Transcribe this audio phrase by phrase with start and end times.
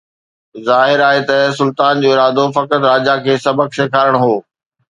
[0.67, 4.33] ظاهر آهي ته سلطان جو ارادو فقط راجا کي سبق سيکارڻ هو